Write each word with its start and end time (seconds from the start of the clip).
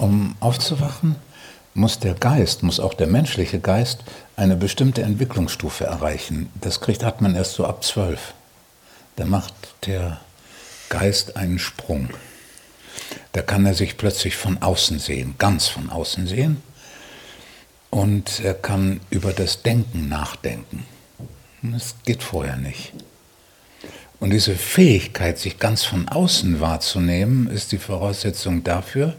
Um 0.00 0.34
aufzuwachen, 0.40 1.16
muss 1.74 1.98
der 1.98 2.14
Geist, 2.14 2.62
muss 2.62 2.80
auch 2.80 2.94
der 2.94 3.06
menschliche 3.06 3.60
Geist 3.60 4.02
eine 4.34 4.56
bestimmte 4.56 5.02
Entwicklungsstufe 5.02 5.84
erreichen. 5.84 6.48
Das 6.58 6.80
kriegt 6.80 7.04
hat 7.04 7.20
man 7.20 7.34
erst 7.34 7.52
so 7.52 7.66
ab 7.66 7.84
zwölf. 7.84 8.32
Da 9.16 9.26
macht 9.26 9.52
der 9.84 10.18
Geist 10.88 11.36
einen 11.36 11.58
Sprung. 11.58 12.08
Da 13.32 13.42
kann 13.42 13.66
er 13.66 13.74
sich 13.74 13.98
plötzlich 13.98 14.38
von 14.38 14.62
außen 14.62 14.98
sehen, 14.98 15.34
ganz 15.36 15.68
von 15.68 15.90
außen 15.90 16.26
sehen. 16.26 16.62
Und 17.90 18.40
er 18.40 18.54
kann 18.54 19.02
über 19.10 19.34
das 19.34 19.60
Denken 19.62 20.08
nachdenken. 20.08 20.86
Das 21.60 21.94
geht 22.06 22.22
vorher 22.22 22.56
nicht. 22.56 22.94
Und 24.18 24.30
diese 24.30 24.54
Fähigkeit, 24.54 25.38
sich 25.38 25.58
ganz 25.58 25.84
von 25.84 26.08
außen 26.08 26.58
wahrzunehmen, 26.58 27.50
ist 27.50 27.72
die 27.72 27.78
Voraussetzung 27.78 28.64
dafür, 28.64 29.14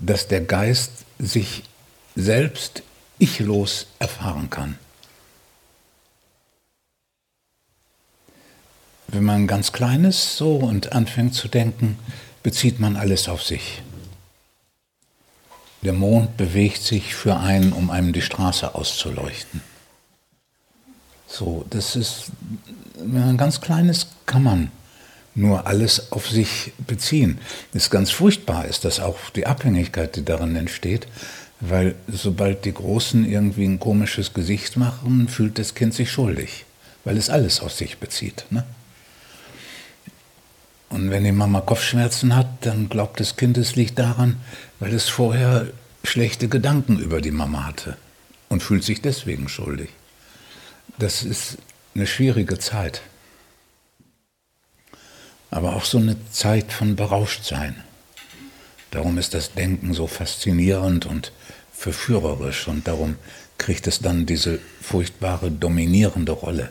dass 0.00 0.28
der 0.28 0.40
Geist 0.40 0.90
sich 1.18 1.62
selbst 2.16 2.82
ichlos 3.18 3.86
erfahren 3.98 4.50
kann. 4.50 4.78
Wenn 9.08 9.24
man 9.24 9.46
ganz 9.46 9.72
klein 9.72 10.04
ist 10.04 10.36
so 10.36 10.56
und 10.56 10.92
anfängt 10.92 11.34
zu 11.34 11.48
denken, 11.48 11.98
bezieht 12.42 12.80
man 12.80 12.96
alles 12.96 13.28
auf 13.28 13.42
sich. 13.42 13.82
Der 15.82 15.92
Mond 15.92 16.36
bewegt 16.36 16.82
sich 16.82 17.14
für 17.14 17.36
einen, 17.38 17.72
um 17.72 17.90
einem 17.90 18.12
die 18.12 18.22
Straße 18.22 18.74
auszuleuchten. 18.74 19.62
So, 21.26 21.64
das 21.70 21.96
ist, 21.96 22.32
wenn 22.96 23.26
man 23.26 23.36
ganz 23.36 23.60
klein 23.60 23.88
ist, 23.88 24.08
kann 24.26 24.42
man 24.42 24.72
nur 25.40 25.66
alles 25.66 26.12
auf 26.12 26.28
sich 26.28 26.72
beziehen. 26.86 27.38
Ist 27.72 27.90
ganz 27.90 28.10
furchtbar 28.10 28.66
ist 28.66 28.84
das 28.84 29.00
auch 29.00 29.30
die 29.30 29.46
Abhängigkeit, 29.46 30.14
die 30.16 30.24
darin 30.24 30.54
entsteht, 30.54 31.08
weil 31.60 31.94
sobald 32.08 32.64
die 32.64 32.74
Großen 32.74 33.24
irgendwie 33.24 33.64
ein 33.64 33.80
komisches 33.80 34.34
Gesicht 34.34 34.76
machen, 34.76 35.28
fühlt 35.28 35.58
das 35.58 35.74
Kind 35.74 35.94
sich 35.94 36.10
schuldig, 36.10 36.64
weil 37.04 37.16
es 37.16 37.30
alles 37.30 37.60
auf 37.60 37.72
sich 37.72 37.98
bezieht. 37.98 38.46
Ne? 38.50 38.64
Und 40.90 41.10
wenn 41.10 41.24
die 41.24 41.32
Mama 41.32 41.60
Kopfschmerzen 41.60 42.34
hat, 42.34 42.48
dann 42.62 42.88
glaubt 42.88 43.20
das 43.20 43.36
Kind, 43.36 43.56
es 43.58 43.76
liegt 43.76 43.98
daran, 43.98 44.40
weil 44.80 44.92
es 44.92 45.08
vorher 45.08 45.68
schlechte 46.02 46.48
Gedanken 46.48 46.98
über 46.98 47.20
die 47.20 47.30
Mama 47.30 47.66
hatte 47.66 47.96
und 48.48 48.62
fühlt 48.62 48.84
sich 48.84 49.00
deswegen 49.00 49.48
schuldig. 49.48 49.90
Das 50.98 51.22
ist 51.22 51.58
eine 51.94 52.06
schwierige 52.06 52.58
Zeit. 52.58 53.02
Aber 55.50 55.76
auch 55.76 55.84
so 55.84 55.98
eine 55.98 56.16
Zeit 56.30 56.72
von 56.72 56.96
Berauschtsein. 56.96 57.82
Darum 58.90 59.18
ist 59.18 59.34
das 59.34 59.52
Denken 59.52 59.94
so 59.94 60.06
faszinierend 60.06 61.06
und 61.06 61.32
verführerisch 61.72 62.68
und 62.68 62.86
darum 62.86 63.16
kriegt 63.58 63.86
es 63.86 64.00
dann 64.00 64.26
diese 64.26 64.58
furchtbare 64.80 65.50
dominierende 65.50 66.32
Rolle. 66.32 66.70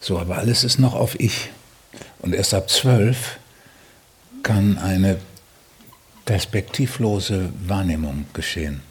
So, 0.00 0.18
aber 0.18 0.38
alles 0.38 0.64
ist 0.64 0.78
noch 0.78 0.94
auf 0.94 1.18
Ich. 1.20 1.50
Und 2.20 2.34
erst 2.34 2.54
ab 2.54 2.70
zwölf 2.70 3.38
kann 4.42 4.78
eine 4.78 5.20
perspektivlose 6.24 7.52
Wahrnehmung 7.66 8.26
geschehen. 8.32 8.82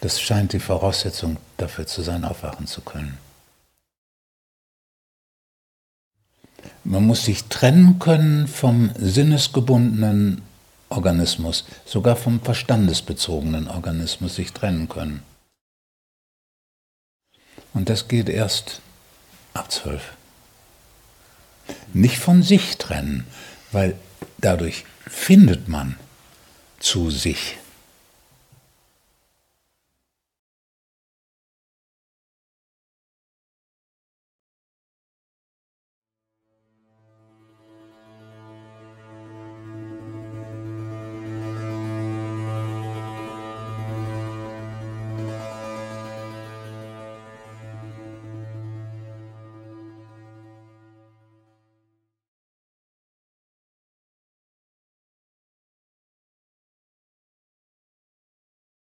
Das 0.00 0.20
scheint 0.20 0.52
die 0.52 0.60
Voraussetzung 0.60 1.38
dafür 1.56 1.86
zu 1.86 2.02
sein, 2.02 2.24
aufwachen 2.24 2.66
zu 2.66 2.82
können. 2.82 3.18
Man 6.90 7.06
muss 7.06 7.26
sich 7.26 7.44
trennen 7.44 7.98
können 7.98 8.48
vom 8.48 8.90
sinnesgebundenen 8.98 10.40
Organismus, 10.88 11.66
sogar 11.84 12.16
vom 12.16 12.40
verstandesbezogenen 12.40 13.68
Organismus 13.68 14.36
sich 14.36 14.54
trennen 14.54 14.88
können. 14.88 15.22
Und 17.74 17.90
das 17.90 18.08
geht 18.08 18.30
erst 18.30 18.80
ab 19.52 19.70
zwölf. 19.70 20.14
Nicht 21.92 22.16
von 22.16 22.42
sich 22.42 22.78
trennen, 22.78 23.26
weil 23.70 23.94
dadurch 24.38 24.86
findet 25.06 25.68
man 25.68 25.96
zu 26.80 27.10
sich. 27.10 27.58